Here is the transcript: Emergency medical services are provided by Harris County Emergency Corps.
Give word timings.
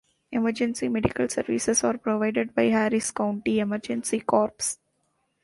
Emergency 0.31 0.89
medical 0.89 1.29
services 1.29 1.83
are 1.83 1.95
provided 1.95 2.55
by 2.55 2.63
Harris 2.63 3.11
County 3.11 3.59
Emergency 3.59 4.19
Corps. 4.21 4.79